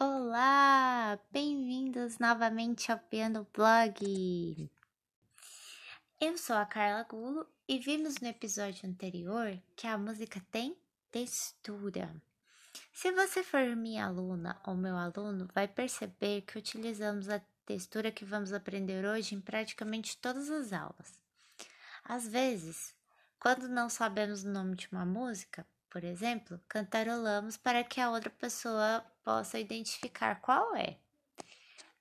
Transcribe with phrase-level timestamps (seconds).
[0.00, 4.70] Olá, bem-vindos novamente ao Piano Blog.
[6.20, 10.78] Eu sou a Carla Gulo e vimos no episódio anterior que a música tem
[11.10, 12.14] textura.
[12.92, 18.24] Se você for minha aluna ou meu aluno, vai perceber que utilizamos a textura que
[18.24, 21.12] vamos aprender hoje em praticamente todas as aulas.
[22.04, 22.94] Às vezes,
[23.40, 28.30] quando não sabemos o nome de uma música, por exemplo, cantarolamos para que a outra
[28.30, 30.98] pessoa possa identificar qual é.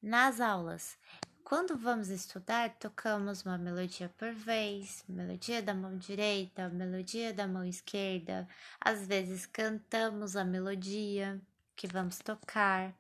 [0.02, 0.98] Nas aulas,
[1.44, 7.63] quando vamos estudar, tocamos uma melodia por vez, melodia da mão direita, melodia da mão
[7.63, 8.48] esquerda,
[8.82, 11.41] às vezes cantamos a melodia
[11.76, 12.94] que vamos tocar.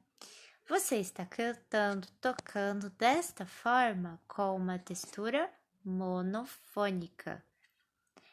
[0.65, 5.49] Você está cantando, tocando desta forma com uma textura
[5.83, 7.43] monofônica.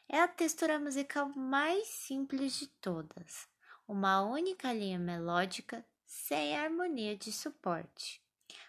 [0.08, 3.48] É a textura musical mais simples de todas,
[3.88, 8.22] uma única linha melódica sem harmonia de suporte.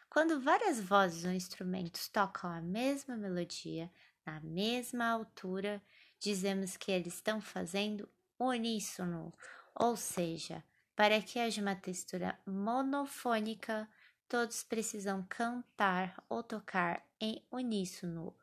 [0.10, 3.92] Quando várias vozes ou instrumentos tocam a mesma melodia,
[4.26, 5.84] na mesma altura,
[6.20, 9.34] dizemos que eles estão fazendo uníssono,
[9.76, 10.64] ou seja,
[10.96, 13.90] para que haja uma textura monofônica,
[14.28, 18.34] todos precisam cantar ou tocar em uníssono,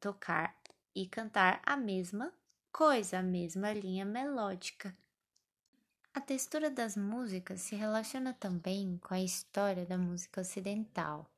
[0.00, 0.54] tocar
[0.94, 2.32] e cantar a mesma
[2.72, 4.96] coisa, a mesma linha melódica.
[6.14, 11.30] A textura das músicas se relaciona também com a história da música ocidental.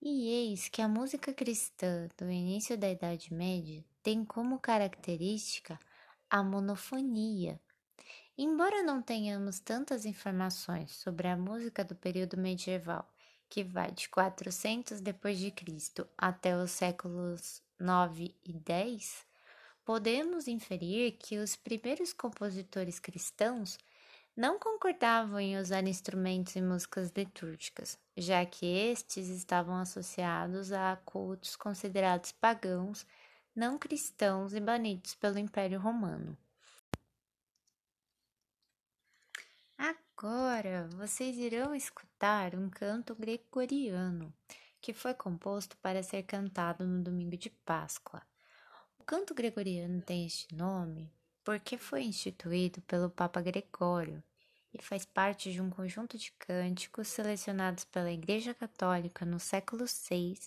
[0.00, 5.78] E eis que a música cristã do início da Idade Média tem como característica
[6.28, 7.60] a monofonia.
[8.36, 13.08] Embora não tenhamos tantas informações sobre a música do período medieval,
[13.48, 19.26] que vai de 400 depois de Cristo até os séculos 9 e 10,
[19.84, 23.76] podemos inferir que os primeiros compositores cristãos
[24.36, 31.56] não concordavam em usar instrumentos em músicas litúrgicas, já que estes estavam associados a cultos
[31.56, 33.04] considerados pagãos,
[33.54, 36.38] não cristãos e banidos pelo Império Romano.
[39.76, 44.32] Agora vocês irão escutar um canto gregoriano
[44.82, 48.20] que foi composto para ser cantado no domingo de Páscoa.
[48.98, 51.10] O canto gregoriano tem este nome
[51.44, 54.22] porque foi instituído pelo Papa Gregório
[54.74, 60.38] e faz parte de um conjunto de cânticos selecionados pela Igreja Católica no século VI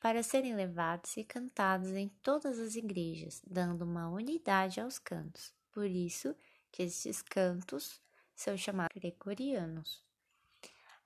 [0.00, 5.54] para serem levados e cantados em todas as igrejas, dando uma unidade aos cantos.
[5.70, 6.34] Por isso
[6.72, 8.00] que estes cantos
[8.34, 10.05] são chamados gregorianos.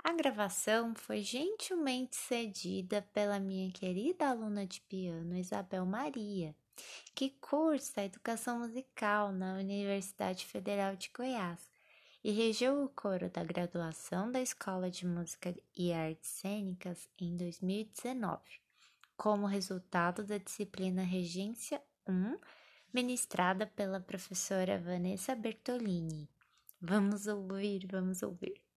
[0.02, 6.56] A gravação foi gentilmente cedida pela minha querida aluna de piano Isabel Maria,
[7.14, 11.70] que cursa educação musical na Universidade Federal de Goiás
[12.24, 18.40] e regeu o coro da graduação da Escola de Música e Artes Cênicas em 2019,
[19.18, 22.38] como resultado da disciplina Regência 1,
[22.92, 26.26] ministrada pela professora Vanessa Bertolini.
[26.80, 28.69] Vamos ouvir, vamos ouvir.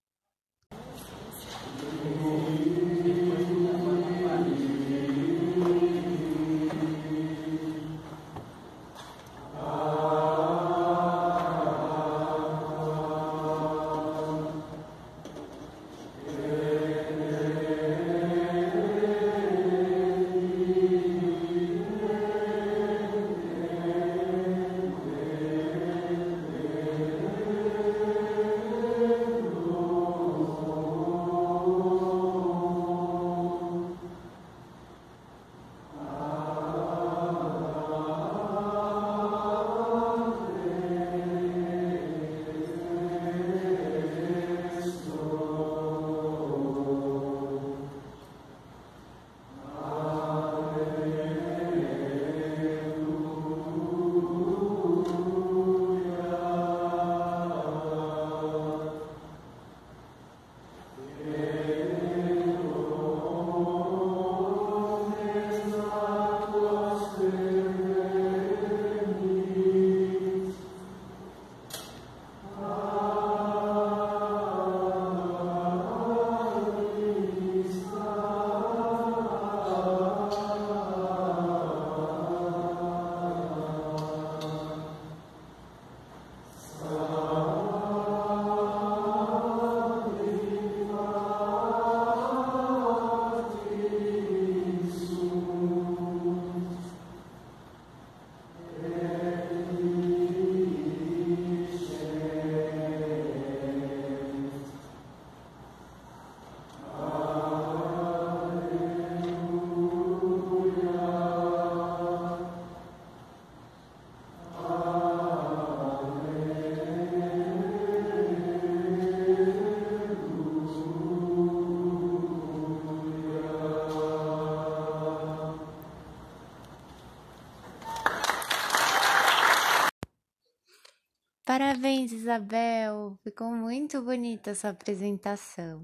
[131.46, 133.20] Parabéns, Isabel!
[133.22, 135.84] Ficou muito bonita a sua apresentação.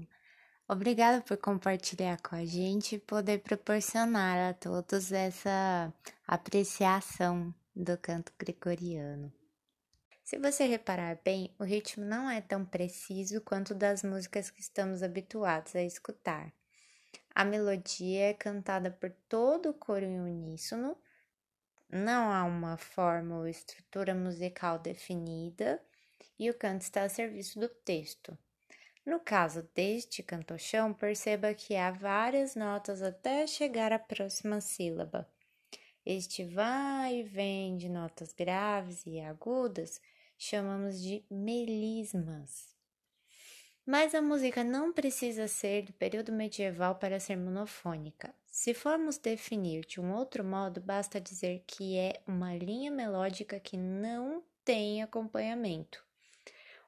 [0.66, 5.92] Obrigada por compartilhar com a gente e poder proporcionar a todos essa
[6.26, 9.30] apreciação do canto gregoriano.
[10.24, 15.02] Se você reparar bem, o ritmo não é tão preciso quanto das músicas que estamos
[15.02, 16.50] habituados a escutar.
[17.34, 20.96] A melodia é cantada por todo o coro em uníssono,
[21.92, 25.82] não há uma forma ou estrutura musical definida
[26.38, 28.36] e o canto está a serviço do texto.
[29.04, 35.28] No caso deste cantochão, perceba que há várias notas até chegar à próxima sílaba.
[36.04, 40.00] Este vai e vem de notas graves e agudas
[40.38, 42.74] chamamos de melismas.
[43.84, 48.34] Mas a música não precisa ser do período medieval para ser monofônica.
[48.50, 53.76] Se formos definir de um outro modo, basta dizer que é uma linha melódica que
[53.76, 56.04] não tem acompanhamento.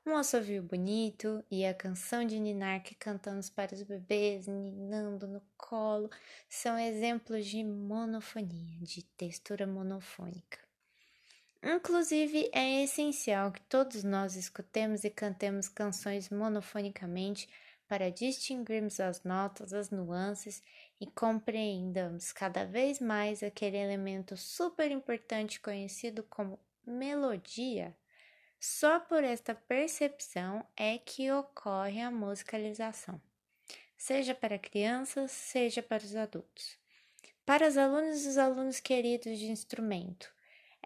[0.05, 5.41] Um assovio bonito e a canção de ninar que cantamos para os bebês, ninando no
[5.57, 6.11] colo,
[6.49, 10.59] são exemplos de monofonia, de textura monofônica.
[11.63, 17.49] Inclusive, é essencial que todos nós escutemos e cantemos canções monofonicamente
[17.93, 20.63] para distinguirmos as notas, as nuances
[20.99, 27.95] e compreendamos cada vez mais aquele elemento super importante conhecido como melodia.
[28.59, 33.21] Só por esta percepção é que ocorre a musicalização,
[33.95, 36.79] seja para crianças, seja para os adultos.
[37.45, 40.33] Para os alunos e os alunos queridos de instrumento,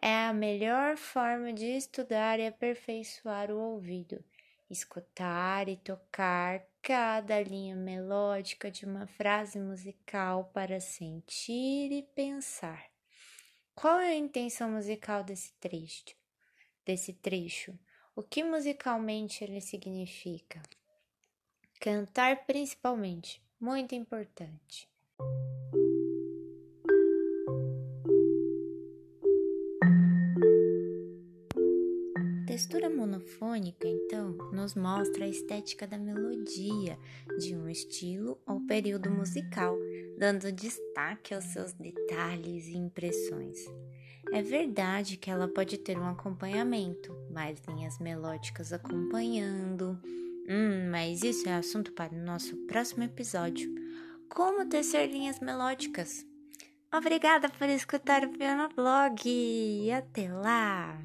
[0.03, 4.25] é a melhor forma de estudar e aperfeiçoar o ouvido,
[4.69, 12.85] escutar e tocar cada linha melódica de uma frase musical para sentir e pensar.
[13.75, 16.17] Qual é a intenção musical desse trecho?
[16.85, 17.79] Desse trecho?
[18.15, 20.63] O que musicalmente ele significa?
[21.81, 24.89] Cantar principalmente, muito importante.
[32.57, 34.36] textura monofônica, então,
[34.67, 36.99] nos mostra a estética da melodia
[37.39, 39.79] de um estilo ou período musical,
[40.19, 43.61] dando destaque aos seus detalhes e impressões.
[44.33, 50.01] É verdade que ela pode ter um acompanhamento, mais linhas melódicas acompanhando.
[50.49, 53.73] Hum, mas isso é assunto para o nosso próximo episódio.
[54.29, 56.27] Como tecer linhas melódicas?
[56.93, 59.93] Obrigada por escutar o Piano Blog.
[59.93, 61.01] Até lá!